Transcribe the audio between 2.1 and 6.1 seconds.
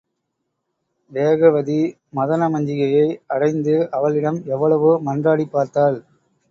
மதனமஞ்சிகையை அடைந்து, அவளிடம் எவ்வளவோ மன்றாடிப் பார்த்தாள்.